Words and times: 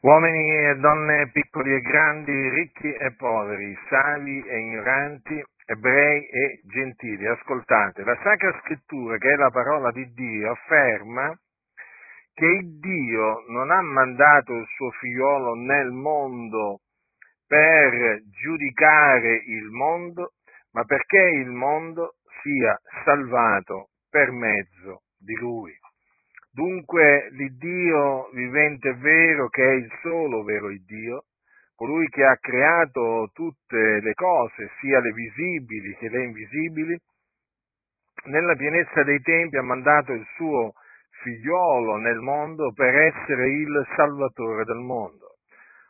Uomini 0.00 0.68
e 0.68 0.76
donne 0.76 1.28
piccoli 1.32 1.74
e 1.74 1.80
grandi, 1.80 2.48
ricchi 2.50 2.92
e 2.92 3.16
poveri, 3.16 3.76
savi 3.88 4.40
e 4.46 4.58
ignoranti, 4.58 5.42
ebrei 5.66 6.24
e 6.28 6.60
gentili, 6.66 7.26
ascoltate, 7.26 8.04
la 8.04 8.16
Sacra 8.22 8.60
Scrittura, 8.60 9.18
che 9.18 9.32
è 9.32 9.34
la 9.34 9.50
parola 9.50 9.90
di 9.90 10.08
Dio, 10.12 10.52
afferma 10.52 11.36
che 12.32 12.46
il 12.46 12.78
Dio 12.78 13.42
non 13.48 13.72
ha 13.72 13.82
mandato 13.82 14.54
il 14.54 14.66
suo 14.76 14.88
figliolo 14.92 15.54
nel 15.54 15.90
mondo 15.90 16.78
per 17.44 18.20
giudicare 18.40 19.34
il 19.34 19.64
mondo, 19.64 20.34
ma 20.74 20.84
perché 20.84 21.18
il 21.18 21.50
mondo 21.50 22.18
sia 22.42 22.78
salvato 23.04 23.88
per 24.08 24.30
mezzo 24.30 25.02
di 25.18 25.34
lui. 25.34 25.76
Dunque 26.50 27.28
l'Iddio 27.30 28.30
vivente 28.32 28.94
vero, 28.94 29.48
che 29.48 29.62
è 29.62 29.74
il 29.74 29.90
solo 30.02 30.42
vero 30.42 30.70
Iddio, 30.70 31.24
colui 31.74 32.08
che 32.08 32.24
ha 32.24 32.36
creato 32.38 33.30
tutte 33.32 34.00
le 34.00 34.14
cose, 34.14 34.70
sia 34.80 34.98
le 35.00 35.12
visibili 35.12 35.94
che 35.96 36.08
le 36.08 36.24
invisibili, 36.24 36.98
nella 38.24 38.56
pienezza 38.56 39.04
dei 39.04 39.20
tempi 39.20 39.56
ha 39.56 39.62
mandato 39.62 40.12
il 40.12 40.26
suo 40.34 40.72
figliolo 41.22 41.96
nel 41.96 42.18
mondo 42.18 42.72
per 42.72 42.94
essere 42.94 43.48
il 43.48 43.86
salvatore 43.94 44.64
del 44.64 44.78
mondo, 44.78 45.36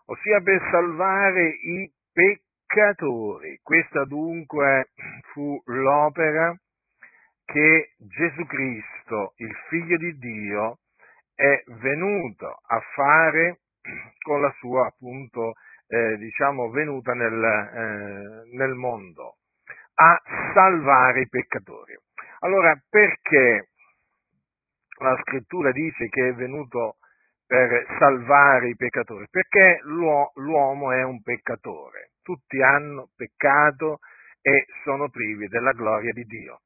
ossia 0.06 0.40
per 0.40 0.60
salvare 0.70 1.48
i 1.48 1.90
peccatori. 2.12 3.58
Questa 3.62 4.04
dunque 4.04 4.90
fu 5.32 5.60
l'opera 5.66 6.54
che 7.44 7.94
Gesù 7.96 8.44
Cristo, 8.44 8.97
il 9.36 9.54
figlio 9.68 9.96
di 9.96 10.18
Dio, 10.18 10.78
è 11.34 11.62
venuto 11.80 12.60
a 12.66 12.80
fare 12.94 13.60
con 14.24 14.40
la 14.40 14.52
sua 14.58 14.86
appunto 14.86 15.54
eh, 15.86 16.16
diciamo 16.16 16.70
venuta 16.70 17.14
nel, 17.14 17.42
eh, 17.42 18.56
nel 18.56 18.74
mondo 18.74 19.36
a 19.94 20.20
salvare 20.52 21.22
i 21.22 21.28
peccatori. 21.28 21.96
Allora 22.40 22.80
perché 22.88 23.68
la 25.00 25.16
scrittura 25.22 25.72
dice 25.72 26.08
che 26.08 26.28
è 26.28 26.34
venuto 26.34 26.96
per 27.46 27.86
salvare 27.98 28.68
i 28.68 28.76
peccatori? 28.76 29.26
Perché 29.30 29.80
l'uomo 29.84 30.92
è 30.92 31.02
un 31.02 31.22
peccatore, 31.22 32.10
tutti 32.22 32.62
hanno 32.62 33.10
peccato 33.16 34.00
e 34.40 34.66
sono 34.84 35.08
privi 35.08 35.48
della 35.48 35.72
gloria 35.72 36.12
di 36.12 36.24
Dio 36.24 36.60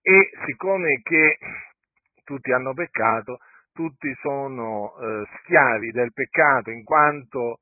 e 0.00 0.30
siccome 0.46 1.00
che 1.02 1.38
tutti 2.28 2.52
hanno 2.52 2.74
peccato, 2.74 3.38
tutti 3.72 4.14
sono 4.20 4.92
eh, 5.00 5.26
schiavi 5.38 5.90
del 5.92 6.12
peccato, 6.12 6.70
in 6.70 6.84
quanto 6.84 7.60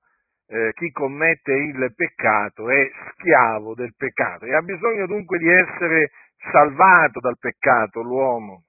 eh, 0.49 0.73
chi 0.75 0.91
commette 0.91 1.53
il 1.53 1.93
peccato 1.95 2.69
è 2.69 2.91
schiavo 3.13 3.75
del 3.75 3.95
peccato 3.97 4.45
e 4.45 4.55
ha 4.57 4.63
bisogno 4.63 5.07
dunque 5.07 5.39
di 5.39 5.49
essere 5.49 6.11
salvato 6.51 7.21
dal 7.21 7.39
peccato 7.39 8.03
l'uomo, 8.03 8.65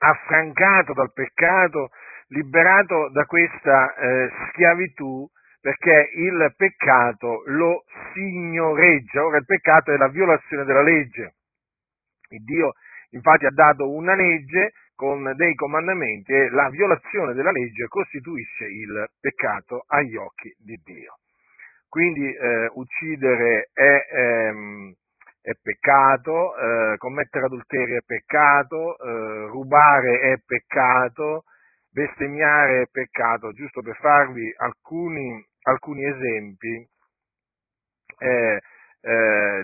affrancato 0.00 0.92
dal 0.92 1.12
peccato, 1.14 1.88
liberato 2.28 3.08
da 3.10 3.24
questa 3.24 3.94
eh, 3.94 4.30
schiavitù 4.50 5.26
perché 5.62 6.10
il 6.14 6.52
peccato 6.56 7.42
lo 7.46 7.84
signoreggia. 8.12 9.24
Ora 9.24 9.38
il 9.38 9.46
peccato 9.46 9.92
è 9.92 9.96
la 9.96 10.08
violazione 10.08 10.64
della 10.64 10.82
legge. 10.82 11.36
Il 12.30 12.44
Dio 12.44 12.72
infatti 13.10 13.46
ha 13.46 13.50
dato 13.50 13.90
una 13.90 14.14
legge 14.14 14.72
con 15.00 15.32
dei 15.34 15.54
comandamenti 15.54 16.30
e 16.30 16.50
la 16.50 16.68
violazione 16.68 17.32
della 17.32 17.52
legge 17.52 17.88
costituisce 17.88 18.66
il 18.66 19.08
peccato 19.18 19.84
agli 19.86 20.14
occhi 20.14 20.54
di 20.58 20.78
Dio. 20.84 21.16
Quindi 21.88 22.30
eh, 22.30 22.70
uccidere 22.74 23.70
è, 23.72 24.06
ehm, 24.12 24.92
è 25.40 25.52
peccato, 25.58 26.54
eh, 26.54 26.98
commettere 26.98 27.46
adulterio 27.46 27.96
è 27.96 28.02
peccato, 28.04 28.98
eh, 28.98 29.46
rubare 29.46 30.20
è 30.20 30.38
peccato, 30.44 31.44
bestemmiare 31.90 32.82
è 32.82 32.86
peccato, 32.92 33.52
giusto 33.52 33.80
per 33.80 33.96
farvi 33.96 34.52
alcuni, 34.58 35.42
alcuni 35.62 36.04
esempi. 36.04 36.86
Eh, 38.18 38.60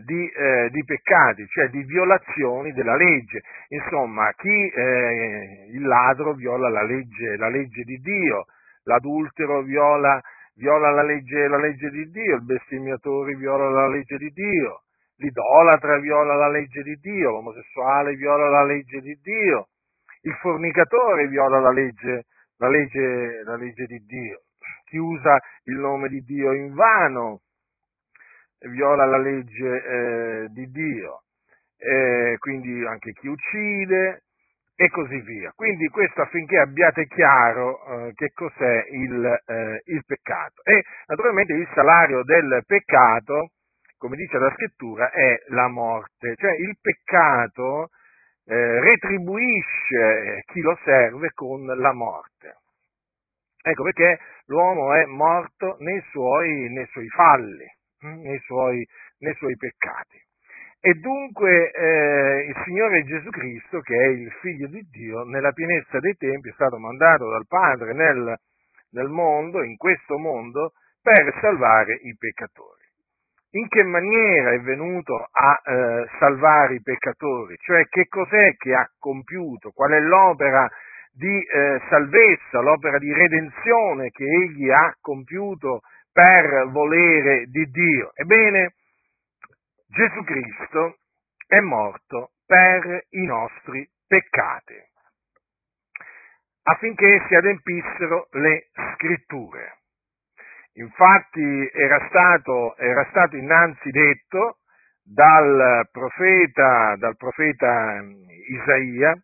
di, 0.00 0.28
eh, 0.28 0.68
di, 0.70 0.84
peccati, 0.84 1.46
cioè 1.46 1.68
di 1.68 1.82
violazioni 1.84 2.72
della 2.72 2.96
legge. 2.96 3.42
Insomma, 3.68 4.32
chi 4.36 4.68
eh, 4.68 5.68
il 5.72 5.82
ladro 5.82 6.34
viola 6.34 6.68
la 6.68 6.82
legge, 6.82 7.36
la 7.36 7.48
legge, 7.48 7.82
di 7.82 7.98
Dio, 7.98 8.46
l'adultero 8.84 9.62
viola, 9.62 10.20
viola 10.54 10.90
la, 10.90 11.02
legge, 11.02 11.48
la 11.48 11.58
legge 11.58 11.90
di 11.90 12.10
Dio, 12.10 12.36
il 12.36 12.44
bestemmiatore 12.44 13.34
viola 13.34 13.68
la 13.68 13.88
legge 13.88 14.16
di 14.16 14.30
Dio, 14.30 14.82
l'idolatra 15.16 15.98
viola 15.98 16.34
la 16.34 16.48
legge 16.48 16.82
di 16.82 16.96
Dio, 16.96 17.30
l'omosessuale 17.30 18.14
viola 18.14 18.48
la 18.48 18.64
legge 18.64 19.00
di 19.00 19.18
Dio, 19.22 19.68
il 20.22 20.34
fornicatore 20.40 21.28
viola 21.28 21.60
la 21.60 21.70
legge, 21.70 22.24
la 22.58 22.68
legge, 22.68 23.42
la 23.44 23.56
legge 23.56 23.86
di 23.86 23.98
Dio, 24.06 24.42
chi 24.84 24.96
usa 24.96 25.38
il 25.64 25.76
nome 25.76 26.08
di 26.08 26.20
Dio 26.20 26.52
in 26.52 26.74
vano 26.74 27.40
viola 28.60 29.04
la 29.04 29.18
legge 29.18 29.84
eh, 29.84 30.48
di 30.50 30.66
Dio, 30.70 31.22
eh, 31.78 32.36
quindi 32.38 32.84
anche 32.84 33.12
chi 33.12 33.28
uccide 33.28 34.22
e 34.76 34.88
così 34.90 35.20
via. 35.20 35.52
Quindi 35.54 35.88
questo 35.88 36.22
affinché 36.22 36.58
abbiate 36.58 37.06
chiaro 37.06 38.08
eh, 38.08 38.12
che 38.14 38.30
cos'è 38.32 38.86
il, 38.90 39.24
eh, 39.46 39.82
il, 39.86 40.02
peccato. 40.04 40.62
E 40.64 40.84
naturalmente 41.06 41.54
il 41.54 41.68
salario 41.74 42.22
del 42.22 42.62
peccato, 42.66 43.50
come 43.96 44.16
dice 44.16 44.38
la 44.38 44.52
scrittura, 44.52 45.10
è 45.10 45.42
la 45.48 45.68
morte, 45.68 46.34
cioè 46.36 46.52
il 46.52 46.76
peccato 46.80 47.88
eh, 48.44 48.80
retribuisce 48.80 50.42
chi 50.46 50.60
lo 50.60 50.78
serve 50.84 51.30
con 51.32 51.64
la 51.64 51.92
morte. 51.92 52.58
Ecco 53.62 53.82
perché 53.82 54.20
l'uomo 54.46 54.92
è 54.92 55.06
morto 55.06 55.76
nei 55.80 56.00
suoi, 56.10 56.70
nei 56.70 56.86
suoi 56.86 57.08
falli 57.08 57.66
nei 58.00 58.38
suoi, 58.40 58.86
nei 59.18 59.34
suoi 59.34 59.56
peccati. 59.56 60.24
E 60.80 60.94
dunque 60.94 61.70
eh, 61.72 62.46
il 62.48 62.62
Signore 62.64 63.04
Gesù 63.04 63.28
Cristo, 63.30 63.80
che 63.80 63.96
è 63.96 64.06
il 64.06 64.30
Figlio 64.40 64.68
di 64.68 64.86
Dio, 64.90 65.24
nella 65.24 65.52
pienezza 65.52 65.98
dei 65.98 66.14
tempi 66.16 66.50
è 66.50 66.52
stato 66.52 66.78
mandato 66.78 67.28
dal 67.28 67.46
Padre 67.48 67.92
nel, 67.92 68.36
nel 68.90 69.08
mondo, 69.08 69.62
in 69.62 69.76
questo 69.76 70.18
mondo, 70.18 70.72
per 71.02 71.36
salvare 71.40 71.94
i 72.02 72.14
peccatori. 72.16 72.84
In 73.50 73.68
che 73.68 73.84
maniera 73.84 74.52
è 74.52 74.60
venuto 74.60 75.28
a 75.30 75.62
eh, 75.64 76.06
salvare 76.18 76.74
i 76.74 76.82
peccatori? 76.82 77.56
Cioè 77.58 77.86
che 77.88 78.06
cos'è 78.06 78.54
che 78.56 78.74
ha 78.74 78.88
compiuto? 78.98 79.70
Qual 79.70 79.90
è 79.92 80.00
l'opera 80.00 80.68
di 81.12 81.42
eh, 81.42 81.80
salvezza, 81.88 82.60
l'opera 82.60 82.98
di 82.98 83.12
redenzione 83.12 84.10
che 84.10 84.24
egli 84.24 84.70
ha 84.70 84.94
compiuto 85.00 85.80
per 86.16 86.68
volere 86.70 87.44
di 87.48 87.66
Dio. 87.66 88.12
Ebbene, 88.14 88.72
Gesù 89.86 90.24
Cristo 90.24 90.96
è 91.46 91.60
morto 91.60 92.30
per 92.46 93.04
i 93.10 93.26
nostri 93.26 93.86
peccati, 94.06 94.80
affinché 96.62 97.22
si 97.28 97.34
adempissero 97.34 98.28
le 98.30 98.70
scritture. 98.94 99.80
Infatti 100.76 101.70
era 101.70 102.06
stato, 102.08 102.74
era 102.78 103.04
stato 103.10 103.36
innanzi 103.36 103.90
detto 103.90 104.60
dal 105.02 105.86
profeta, 105.92 106.96
dal 106.96 107.16
profeta 107.18 108.02
Isaia 108.48 109.20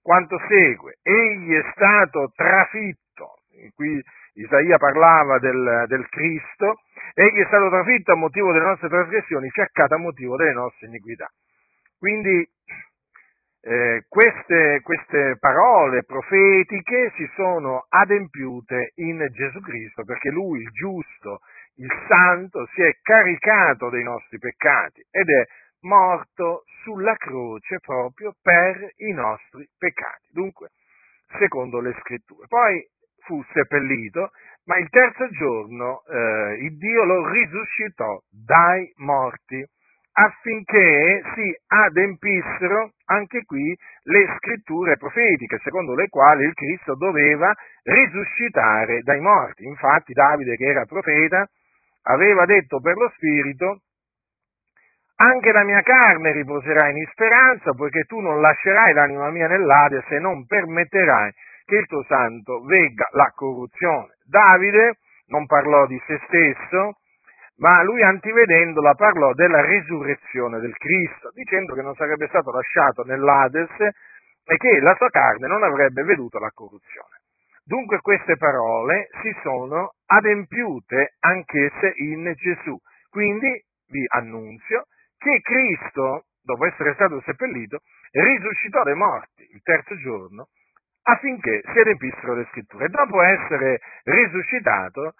quanto 0.00 0.40
segue, 0.48 1.00
egli 1.02 1.52
è 1.52 1.70
stato 1.74 2.32
trafitto, 2.34 3.42
qui 3.74 4.02
Isaia 4.34 4.76
parlava 4.78 5.38
del, 5.38 5.84
del 5.88 6.08
Cristo, 6.08 6.82
egli 7.14 7.40
è 7.40 7.46
stato 7.46 7.68
trafitto 7.68 8.12
a 8.12 8.16
motivo 8.16 8.52
delle 8.52 8.64
nostre 8.64 8.88
trasgressioni, 8.88 9.50
fiaccato 9.50 9.94
a 9.94 9.98
motivo 9.98 10.36
delle 10.36 10.52
nostre 10.52 10.86
iniquità. 10.86 11.28
Quindi 11.98 12.48
eh, 13.62 14.04
queste, 14.08 14.80
queste, 14.82 15.36
parole 15.38 16.04
profetiche 16.04 17.12
si 17.16 17.28
sono 17.34 17.84
adempiute 17.88 18.92
in 18.96 19.26
Gesù 19.32 19.60
Cristo 19.60 20.04
perché 20.04 20.30
Lui, 20.30 20.60
il 20.60 20.70
giusto, 20.70 21.40
il 21.76 21.90
santo, 22.08 22.66
si 22.74 22.80
è 22.82 22.96
caricato 23.02 23.90
dei 23.90 24.02
nostri 24.02 24.38
peccati 24.38 25.04
ed 25.10 25.28
è 25.28 25.44
morto 25.80 26.64
sulla 26.82 27.14
croce 27.16 27.78
proprio 27.80 28.34
per 28.40 28.92
i 28.96 29.12
nostri 29.12 29.68
peccati. 29.76 30.28
Dunque, 30.32 30.70
secondo 31.38 31.80
le 31.80 31.94
scritture. 32.00 32.46
Poi 32.46 32.82
fu 33.30 33.40
seppellito, 33.52 34.32
ma 34.64 34.76
il 34.78 34.88
terzo 34.88 35.28
giorno 35.30 36.02
eh, 36.10 36.64
il 36.64 36.76
Dio 36.76 37.04
lo 37.04 37.30
risuscitò 37.30 38.20
dai 38.28 38.92
morti 38.96 39.64
affinché 40.12 41.22
si 41.34 41.56
adempissero 41.68 42.90
anche 43.06 43.44
qui 43.44 43.76
le 44.02 44.26
scritture 44.36 44.96
profetiche, 44.96 45.60
secondo 45.62 45.94
le 45.94 46.08
quali 46.08 46.44
il 46.44 46.54
Cristo 46.54 46.96
doveva 46.96 47.54
risuscitare 47.84 49.02
dai 49.02 49.20
morti. 49.20 49.64
Infatti 49.64 50.12
Davide, 50.12 50.56
che 50.56 50.64
era 50.64 50.84
profeta, 50.84 51.46
aveva 52.02 52.44
detto 52.46 52.80
per 52.80 52.96
lo 52.96 53.12
Spirito, 53.14 53.82
anche 55.22 55.52
la 55.52 55.62
mia 55.62 55.82
carne 55.82 56.32
riposerà 56.32 56.88
in 56.88 57.06
speranza, 57.12 57.72
poiché 57.74 58.04
tu 58.04 58.18
non 58.18 58.40
lascerai 58.40 58.92
l'anima 58.92 59.30
mia 59.30 59.46
nell'Ade 59.46 60.02
se 60.08 60.18
non 60.18 60.44
permetterai 60.46 61.32
tuo 61.86 62.04
santo 62.04 62.62
vegga 62.62 63.08
la 63.12 63.32
corruzione. 63.34 64.16
Davide 64.24 64.98
non 65.26 65.46
parlò 65.46 65.86
di 65.86 66.00
se 66.06 66.20
stesso, 66.26 66.96
ma 67.56 67.82
lui 67.82 68.02
antivedendola 68.02 68.94
parlò 68.94 69.32
della 69.34 69.64
risurrezione 69.64 70.60
del 70.60 70.76
Cristo, 70.76 71.30
dicendo 71.32 71.74
che 71.74 71.82
non 71.82 71.94
sarebbe 71.94 72.26
stato 72.28 72.50
lasciato 72.50 73.02
nell'Ades 73.04 73.70
e 73.78 74.56
che 74.56 74.80
la 74.80 74.94
sua 74.96 75.10
carne 75.10 75.46
non 75.46 75.62
avrebbe 75.62 76.02
veduto 76.02 76.38
la 76.38 76.50
corruzione. 76.52 77.20
Dunque 77.62 78.00
queste 78.00 78.36
parole 78.36 79.08
si 79.22 79.34
sono 79.42 79.94
adempiute 80.06 81.14
anch'esse 81.20 81.92
in 81.96 82.32
Gesù. 82.34 82.76
Quindi 83.10 83.62
vi 83.88 84.04
annunzio 84.08 84.86
che 85.18 85.40
Cristo, 85.42 86.24
dopo 86.42 86.66
essere 86.66 86.94
stato 86.94 87.20
seppellito, 87.20 87.80
risuscitò 88.12 88.82
dai 88.82 88.94
morti 88.94 89.46
il 89.52 89.60
terzo 89.62 89.96
giorno 89.98 90.48
affinché 91.10 91.62
si 91.72 91.78
adempissero 91.78 92.34
le 92.34 92.46
scritture. 92.50 92.88
Dopo 92.88 93.22
essere 93.22 93.80
risuscitato, 94.04 95.14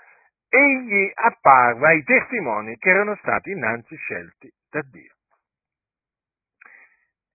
egli 0.49 1.11
apparve 1.15 1.89
ai 1.89 2.05
testimoni 2.05 2.77
che 2.77 2.91
erano 2.91 3.17
stati 3.17 3.51
innanzi 3.51 3.97
scelti 3.97 4.53
da 4.69 4.83
Dio. 4.83 5.15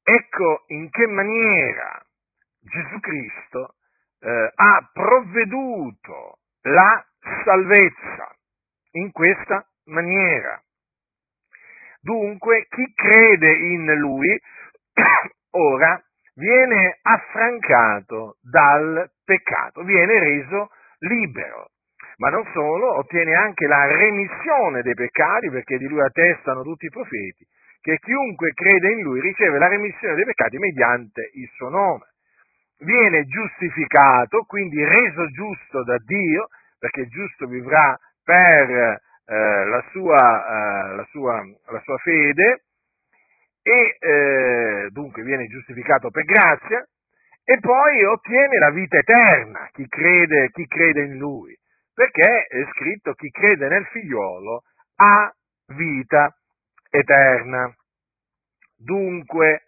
Ecco 0.04 0.66
in 0.68 0.90
che 0.90 1.08
maniera 1.08 2.06
Gesù 2.60 3.00
Cristo 3.00 3.76
eh, 4.20 4.52
ha 4.54 4.90
provveduto 4.94 6.40
la 6.62 7.04
salvezza 7.44 8.36
in 8.92 9.12
questa 9.12 9.68
maniera. 9.86 10.62
Dunque, 12.02 12.68
chi 12.70 12.94
crede 12.94 13.52
in 13.52 13.86
Lui 13.96 14.40
ora 15.52 16.00
viene 16.36 16.98
affrancato 17.02 18.38
dal 18.42 19.10
peccato, 19.24 19.84
viene 19.84 20.20
reso 20.20 20.70
libero. 21.00 21.70
Ma 22.18 22.30
non 22.30 22.46
solo, 22.54 22.98
ottiene 22.98 23.34
anche 23.34 23.68
la 23.68 23.86
remissione 23.88 24.82
dei 24.82 24.94
peccati, 24.94 25.50
perché 25.50 25.78
di 25.78 25.88
lui 25.88 26.02
attestano 26.02 26.62
tutti 26.64 26.86
i 26.86 26.90
profeti, 26.90 27.46
che 27.82 27.98
chiunque 28.00 28.52
crede 28.54 28.94
in 28.94 29.02
lui 29.02 29.20
riceve 29.20 29.58
la 29.58 29.68
remissione 29.68 30.16
dei 30.16 30.24
peccati 30.24 30.58
mediante 30.58 31.30
il 31.34 31.50
suo 31.56 31.70
nome. 31.70 32.06
Viene 32.80 33.26
giustificato, 33.26 34.44
quindi 34.48 34.84
reso 34.84 35.28
giusto 35.32 35.84
da 35.84 35.98
Dio, 36.06 36.48
perché 36.80 37.08
giusto 37.08 37.48
vivrà 37.48 37.98
per 38.24 39.00
eh, 39.26 39.66
la, 39.66 39.84
sua, 39.92 40.16
eh, 40.16 40.96
la, 40.96 41.08
sua, 41.10 41.44
la, 41.72 41.80
sua, 41.82 41.98
fede, 41.98 42.64
e 43.66 43.98
eh, 44.00 44.88
dunque 44.92 45.24
viene 45.24 45.48
giustificato 45.48 46.12
per 46.12 46.24
grazia, 46.24 46.86
e 47.44 47.60
poi 47.60 48.04
ottiene 48.04 48.60
la 48.60 48.70
vita 48.70 48.98
eterna, 48.98 49.70
chi 49.74 49.88
crede, 49.88 50.52
chi 50.52 50.68
crede 50.68 51.02
in 51.02 51.18
lui 51.18 51.58
perché 51.96 52.46
è 52.48 52.66
scritto 52.74 53.14
chi 53.14 53.30
crede 53.32 53.70
nel 53.70 53.86
figliuolo 53.86 54.64
ha 54.98 55.34
vita 55.68 56.38
eterna. 56.90 57.74
Dunque, 58.76 59.68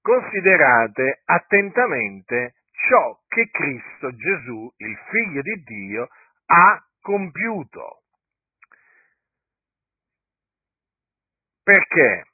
considerate 0.00 1.20
attentamente 1.26 2.54
ciò 2.88 3.20
che 3.28 3.50
Cristo 3.50 4.10
Gesù, 4.16 4.72
il 4.78 4.98
figlio 5.10 5.42
di 5.42 5.62
Dio, 5.62 6.08
ha 6.46 6.82
compiuto. 7.02 8.04
Perché? 11.62 12.24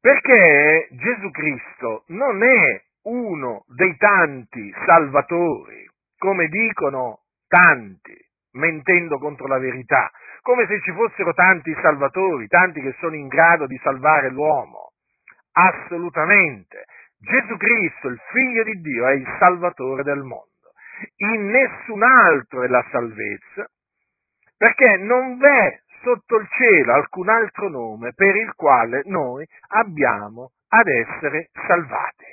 Perché 0.00 0.88
Gesù 0.92 1.30
Cristo 1.30 2.04
non 2.08 2.42
è 2.42 2.82
uno 3.02 3.64
dei 3.68 3.96
tanti 3.96 4.72
salvatori, 4.86 5.88
come 6.16 6.46
dicono 6.48 7.22
tanti, 7.48 8.16
mentendo 8.52 9.18
contro 9.18 9.46
la 9.46 9.58
verità, 9.58 10.10
come 10.42 10.66
se 10.66 10.80
ci 10.82 10.92
fossero 10.92 11.34
tanti 11.34 11.76
salvatori, 11.82 12.46
tanti 12.46 12.80
che 12.80 12.94
sono 13.00 13.16
in 13.16 13.26
grado 13.26 13.66
di 13.66 13.78
salvare 13.82 14.30
l'uomo. 14.30 14.92
Assolutamente. 15.52 16.84
Gesù 17.18 17.56
Cristo, 17.56 18.08
il 18.08 18.20
figlio 18.30 18.62
di 18.62 18.80
Dio, 18.80 19.06
è 19.08 19.14
il 19.14 19.26
salvatore 19.40 20.04
del 20.04 20.22
mondo. 20.22 20.46
In 21.16 21.46
nessun 21.46 22.02
altro 22.04 22.62
è 22.62 22.68
la 22.68 22.84
salvezza, 22.90 23.68
perché 24.56 24.96
non 24.98 25.38
v'è 25.38 25.80
sotto 26.08 26.36
il 26.36 26.48
cielo 26.56 26.94
alcun 26.94 27.28
altro 27.28 27.68
nome 27.68 28.14
per 28.14 28.34
il 28.34 28.54
quale 28.54 29.02
noi 29.04 29.46
abbiamo 29.68 30.52
ad 30.68 30.86
essere 30.86 31.50
salvati. 31.66 32.24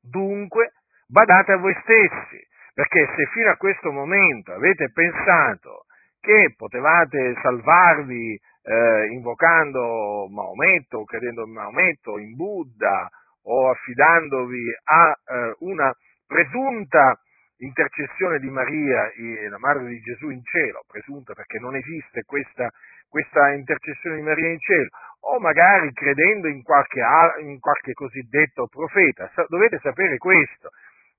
Dunque, 0.00 0.72
badate 1.08 1.52
a 1.52 1.56
voi 1.56 1.76
stessi, 1.82 2.40
perché 2.72 3.08
se 3.16 3.26
fino 3.32 3.50
a 3.50 3.56
questo 3.56 3.90
momento 3.90 4.52
avete 4.52 4.90
pensato 4.92 5.86
che 6.20 6.54
potevate 6.56 7.34
salvarvi 7.42 8.38
eh, 8.62 9.06
invocando 9.10 10.28
Maometto, 10.28 11.02
credendo 11.02 11.44
in 11.44 11.52
Maometto, 11.52 12.18
in 12.18 12.36
Buddha 12.36 13.08
o 13.44 13.70
affidandovi 13.70 14.72
a 14.84 15.10
eh, 15.10 15.56
una 15.60 15.92
presunta 16.24 17.18
intercessione 17.64 18.38
di 18.38 18.50
Maria, 18.50 19.10
la 19.48 19.58
madre 19.58 19.86
di 19.86 20.00
Gesù 20.00 20.30
in 20.30 20.42
cielo, 20.44 20.84
presunta 20.86 21.32
perché 21.34 21.58
non 21.58 21.76
esiste 21.76 22.22
questa, 22.24 22.68
questa 23.08 23.52
intercessione 23.52 24.16
di 24.16 24.22
Maria 24.22 24.48
in 24.48 24.58
cielo, 24.58 24.88
o 25.20 25.38
magari 25.38 25.92
credendo 25.92 26.48
in 26.48 26.62
qualche, 26.62 27.00
in 27.40 27.60
qualche 27.60 27.92
cosiddetto 27.92 28.66
profeta, 28.66 29.30
dovete 29.48 29.78
sapere 29.80 30.18
questo, 30.18 30.70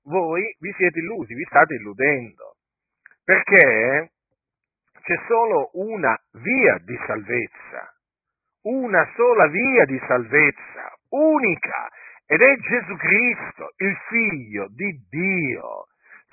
voi 0.04 0.54
vi 0.60 0.72
siete 0.76 0.98
illusi, 0.98 1.34
vi 1.34 1.44
state 1.44 1.74
illudendo, 1.74 2.56
perché 3.24 4.10
c'è 5.02 5.20
solo 5.26 5.70
una 5.74 6.14
via 6.32 6.78
di 6.84 6.98
salvezza, 7.06 7.94
una 8.64 9.10
sola 9.16 9.46
via 9.46 9.84
di 9.86 10.00
salvezza, 10.06 10.92
unica, 11.10 11.88
ed 12.26 12.40
è 12.40 12.56
Gesù 12.56 12.96
Cristo, 12.96 13.72
il 13.76 13.96
Figlio 14.08 14.66
di 14.70 15.06
Dio. 15.08 15.86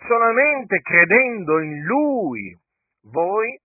Solamente 0.07 0.81
credendo 0.81 1.59
in 1.59 1.83
Lui 1.83 2.57
voi 3.11 3.59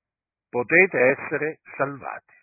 potete 0.49 0.99
essere 0.99 1.61
salvati, 1.76 2.34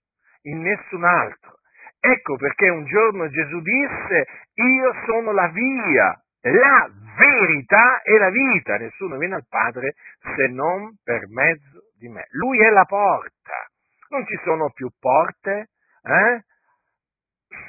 in 0.44 0.62
nessun 0.62 1.04
altro. 1.04 1.60
Ecco 2.00 2.36
perché 2.36 2.70
un 2.70 2.86
giorno 2.86 3.30
Gesù 3.30 3.62
disse, 3.62 4.28
io 4.56 4.94
sono 5.06 5.32
la 5.32 5.48
via, 5.48 6.22
la 6.42 6.90
verità 7.18 8.02
e 8.02 8.18
la 8.18 8.30
vita. 8.30 8.78
Nessuno 8.78 9.18
viene 9.18 9.36
al 9.36 9.48
Padre 9.48 9.96
se 10.36 10.48
non 10.48 10.98
per 11.02 11.28
mezzo 11.30 11.92
di 11.98 12.10
me. 12.10 12.28
Lui 12.32 12.60
è 12.60 12.70
la 12.70 12.84
porta. 12.84 13.68
Non 14.10 14.26
ci 14.26 14.38
sono 14.44 14.70
più 14.72 14.90
porte, 15.00 15.70
eh? 16.04 16.44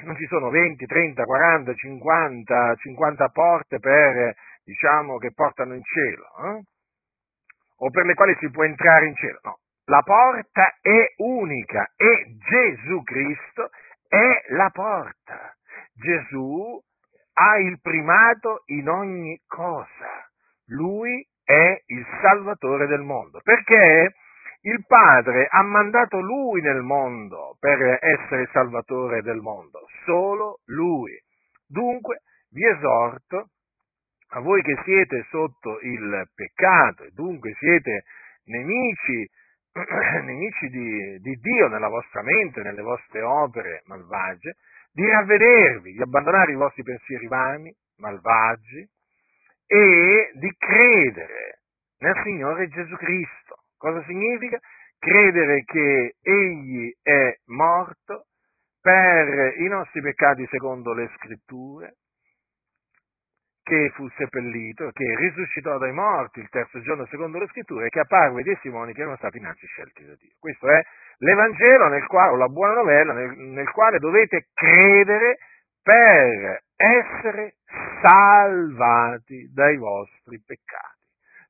Non 0.03 0.15
ci 0.15 0.25
sono 0.27 0.49
20, 0.49 0.85
30, 0.85 1.23
40, 1.23 1.73
50, 1.73 2.75
50 2.75 3.29
porte 3.29 3.79
per, 3.79 4.35
diciamo, 4.63 5.17
che 5.17 5.31
portano 5.33 5.73
in 5.73 5.83
cielo, 5.83 6.25
eh? 6.43 6.61
o 7.77 7.89
per 7.89 8.05
le 8.05 8.13
quali 8.13 8.35
si 8.39 8.49
può 8.49 8.63
entrare 8.63 9.07
in 9.07 9.15
cielo. 9.15 9.39
No, 9.43 9.59
la 9.85 10.01
porta 10.01 10.77
è 10.81 11.13
unica 11.17 11.91
e 11.95 12.37
Gesù 12.37 13.03
Cristo 13.03 13.69
è 14.07 14.53
la 14.53 14.69
porta. 14.71 15.55
Gesù 15.93 16.81
ha 17.33 17.57
il 17.57 17.79
primato 17.81 18.63
in 18.67 18.89
ogni 18.89 19.39
cosa. 19.47 20.29
Lui 20.67 21.25
è 21.43 21.81
il 21.85 22.05
Salvatore 22.21 22.87
del 22.87 23.01
mondo. 23.01 23.39
Perché 23.43 24.13
il 24.65 24.83
Padre 24.87 25.47
ha 25.49 25.61
mandato 25.61 26.19
Lui 26.19 26.59
nel 26.61 26.81
mondo 26.81 27.55
per 27.59 27.99
essere 28.01 28.49
Salvatore 28.51 29.21
del 29.21 29.37
mondo. 29.37 29.87
Solo 30.05 30.61
Lui. 30.65 31.11
Dunque 31.67 32.21
vi 32.49 32.65
esorto, 32.65 33.49
a 34.29 34.39
voi 34.39 34.63
che 34.63 34.75
siete 34.83 35.25
sotto 35.29 35.79
il 35.81 36.29
peccato 36.33 37.03
e 37.03 37.11
dunque 37.13 37.53
siete 37.59 38.05
nemici, 38.45 39.29
nemici 40.25 40.69
di, 40.69 41.19
di 41.19 41.35
Dio 41.35 41.67
nella 41.67 41.87
vostra 41.87 42.23
mente, 42.23 42.63
nelle 42.63 42.81
vostre 42.81 43.21
opere 43.21 43.83
malvagie, 43.85 44.55
di 44.91 45.07
ravvedervi, 45.07 45.91
di 45.91 46.01
abbandonare 46.01 46.53
i 46.53 46.55
vostri 46.55 46.81
pensieri 46.81 47.27
vani, 47.27 47.71
malvagi, 47.97 48.89
e 49.67 50.31
di 50.33 50.55
credere 50.57 51.59
nel 51.99 52.19
Signore 52.23 52.67
Gesù 52.69 52.95
Cristo. 52.95 53.44
Cosa 53.85 54.03
significa? 54.05 54.57
Credere 54.97 55.61
che 55.63 56.15
Egli 56.19 56.91
è 57.03 57.37
morto 57.49 58.25
per 58.81 59.59
i 59.59 59.67
nostri 59.67 60.01
peccati 60.01 60.47
secondo 60.49 60.91
le 60.93 61.07
scritture, 61.17 61.93
che 63.61 63.91
fu 63.93 64.09
seppellito, 64.17 64.89
che 64.91 65.15
risuscitò 65.15 65.77
dai 65.77 65.91
morti 65.91 66.39
il 66.39 66.49
terzo 66.49 66.81
giorno 66.81 67.05
secondo 67.11 67.37
le 67.37 67.45
scritture 67.49 67.85
e 67.85 67.89
che 67.89 67.99
apparve 67.99 68.39
ai 68.39 68.45
testimoni 68.45 68.91
che 68.91 69.01
erano 69.01 69.17
stati 69.17 69.37
innanzi 69.37 69.67
scelti 69.67 70.03
da 70.03 70.15
Dio. 70.15 70.33
Questo 70.39 70.67
è 70.67 70.81
l'Evangelo 71.19 71.87
nel 71.87 72.07
quale, 72.07 72.31
o 72.31 72.37
la 72.37 72.47
buona 72.47 72.73
novella 72.73 73.13
nel, 73.13 73.37
nel 73.37 73.69
quale 73.69 73.99
dovete 73.99 74.47
credere 74.51 75.37
per 75.83 76.63
essere 76.75 77.57
salvati 78.01 79.51
dai 79.53 79.77
vostri 79.77 80.41
peccati, 80.43 80.94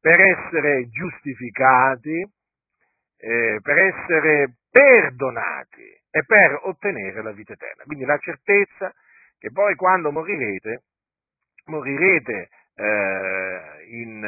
per 0.05 0.21
essere 0.21 0.87
giustificati, 0.89 2.23
eh, 3.17 3.59
per 3.59 3.77
essere 3.79 4.57
perdonati 4.69 5.81
e 6.11 6.23
per 6.23 6.59
ottenere 6.61 7.23
la 7.23 7.31
vita 7.31 7.53
eterna. 7.53 7.85
Quindi 7.85 8.05
la 8.05 8.19
certezza 8.19 8.93
che 9.39 9.49
poi 9.51 9.73
quando 9.73 10.11
morirete 10.11 10.83
morirete 11.65 12.49
eh, 12.75 13.85
in, 13.87 14.23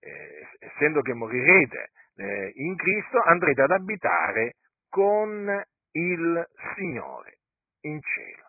eh, 0.00 0.48
essendo 0.58 1.02
che 1.02 1.14
morirete 1.14 1.90
eh, 2.16 2.50
in 2.56 2.74
Cristo, 2.74 3.20
andrete 3.20 3.62
ad 3.62 3.70
abitare 3.70 4.56
con 4.88 5.62
il 5.92 6.48
Signore 6.74 7.36
in 7.82 8.00
cielo. 8.02 8.48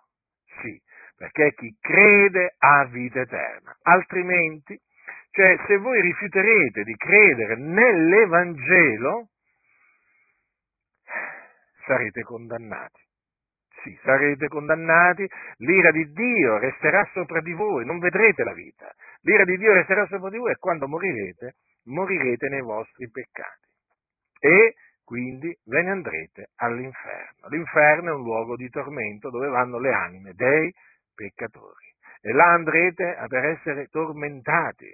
Sì, 0.60 0.82
perché 1.16 1.54
chi 1.54 1.78
crede 1.80 2.56
ha 2.58 2.86
vita 2.86 3.20
eterna. 3.20 3.78
Altrimenti, 3.84 4.76
cioè 5.36 5.58
se 5.68 5.78
voi 5.78 6.02
rifiuterete 6.02 6.84
di 6.84 6.96
credere 6.96 7.56
nell'Evangelo, 7.58 9.28
sarete 11.86 12.24
condannati 12.24 13.04
sì, 13.86 13.98
sarete 14.02 14.48
condannati, 14.48 15.30
l'ira 15.58 15.92
di 15.92 16.12
Dio 16.12 16.58
resterà 16.58 17.08
sopra 17.14 17.40
di 17.42 17.54
voi, 17.54 17.86
non 17.86 18.00
vedrete 18.00 18.44
la 18.44 18.54
vita. 18.54 18.92
L'ira 19.22 19.46
di 19.46 19.58
Dio 19.58 19.74
resterà 19.74 20.08
sopra 20.08 20.30
di 20.32 20.38
voi 20.38 20.52
e 20.52 20.58
quando 20.58 20.88
morirete, 20.88 21.54
morirete 21.86 22.50
nei 22.50 22.62
vostri 22.62 23.08
peccati. 23.12 23.68
E 24.40 24.74
quindi 25.04 25.56
ve 25.66 25.84
ne 25.84 25.92
andrete 25.92 26.50
all'inferno. 26.56 27.48
L'inferno 27.50 28.10
è 28.10 28.14
un 28.16 28.24
luogo 28.24 28.56
di 28.56 28.68
tormento 28.70 29.30
dove 29.30 29.48
vanno 29.50 29.78
le 29.78 29.94
anime 29.94 30.34
dei 30.34 30.74
peccatori. 31.14 31.94
E 32.22 32.34
là 32.34 32.54
andrete 32.54 33.18
per 33.28 33.46
essere 33.46 33.86
tormentati. 33.88 34.92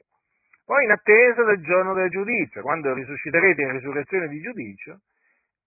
Poi 0.72 0.86
in 0.86 0.92
attesa 0.92 1.44
del 1.44 1.62
giorno 1.62 1.94
del 1.94 2.10
giudizio, 2.10 2.62
quando 2.62 2.94
risusciterete 2.94 3.62
in 3.62 3.74
risurrezione 3.74 4.30
di 4.30 4.40
giudizio, 4.40 5.02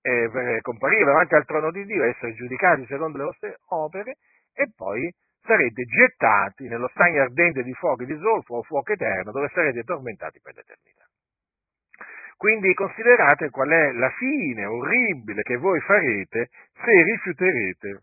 eh, 0.01 0.31
per 0.33 0.63
comparire 0.63 1.05
davanti 1.05 1.35
al 1.35 1.45
trono 1.45 1.71
di 1.71 1.85
Dio, 1.85 2.05
essere 2.05 2.33
giudicati 2.33 2.87
secondo 2.87 3.19
le 3.19 3.25
vostre 3.25 3.59
opere 3.69 4.17
e 4.55 4.73
poi 4.75 5.13
sarete 5.43 5.85
gettati 5.85 6.69
nello 6.69 6.89
stagno 6.89 7.21
ardente 7.21 7.63
di 7.63 7.75
fuoco 7.75 8.03
e 8.03 8.07
di 8.07 8.19
zolfo 8.19 8.55
o 8.55 8.63
fuoco 8.63 8.93
eterno 8.93 9.31
dove 9.31 9.51
sarete 9.53 9.83
tormentati 9.83 10.41
per 10.41 10.55
l'eternità. 10.55 11.05
Quindi 12.39 12.73
considerate 12.73 13.51
qual 13.51 13.69
è 13.69 13.93
la 13.93 14.09
fine 14.09 14.65
orribile 14.65 15.43
che 15.43 15.59
voi 15.59 15.81
farete 15.81 16.49
se 16.83 17.03
rifiuterete 17.03 18.03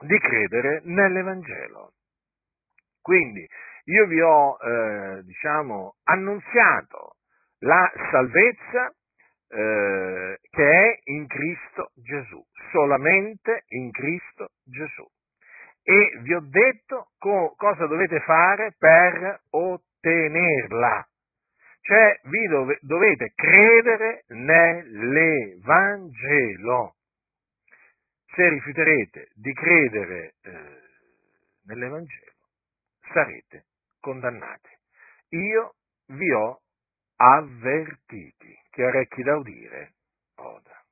di 0.00 0.18
credere 0.18 0.82
nell'Evangelo. 0.84 1.92
Quindi 3.00 3.48
io 3.84 4.06
vi 4.06 4.20
ho, 4.20 4.56
eh, 4.60 5.22
diciamo, 5.24 5.96
annunziato 6.04 7.16
la 7.60 7.90
salvezza 8.10 8.92
eh, 9.48 10.38
che 10.50 10.70
è 10.70 10.98
in 11.10 11.26
Cristo 11.26 11.90
Gesù, 11.94 12.42
solamente 12.72 13.64
in 13.68 13.90
Cristo 13.90 14.50
Gesù. 14.64 15.04
E 15.82 16.18
vi 16.22 16.34
ho 16.34 16.40
detto 16.40 17.10
co- 17.18 17.54
cosa 17.56 17.86
dovete 17.86 18.20
fare 18.20 18.74
per 18.78 19.40
ottenerla. 19.50 21.06
Cioè 21.82 22.20
vi 22.24 22.46
dove- 22.48 22.78
dovete 22.80 23.32
credere 23.34 24.24
nell'Evangelo. 24.28 26.94
Se 28.34 28.48
rifiuterete 28.48 29.28
di 29.34 29.52
credere 29.52 30.34
eh, 30.42 30.80
nell'Evangelo, 31.66 32.32
sarete 33.12 33.66
condannate. 34.04 34.80
Io 35.30 35.76
vi 36.08 36.30
ho 36.30 36.60
avvertiti, 37.16 38.54
che 38.70 38.84
orecchi 38.84 39.22
da 39.22 39.36
udire, 39.36 39.94
oda. 40.34 40.83